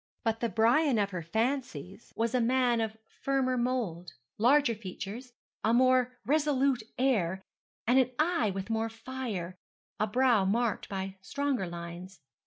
But 0.23 0.39
the 0.39 0.49
Brian 0.49 0.97
of 0.97 1.11
her 1.11 1.21
fancies 1.21 2.11
was 2.15 2.33
a 2.33 2.41
man 2.41 2.81
of 2.81 2.97
firmer 3.05 3.55
mould, 3.55 4.13
larger 4.39 4.73
features, 4.73 5.33
a 5.63 5.75
more 5.75 6.17
resolute 6.25 6.81
air, 6.97 7.43
an 7.85 8.09
eye 8.17 8.49
with 8.49 8.71
more 8.71 8.89
fire, 8.89 9.59
a 9.99 10.07
brow 10.07 10.43
marked 10.43 10.89
by 10.89 11.17
stronger 11.21 11.67
lines. 11.67 12.19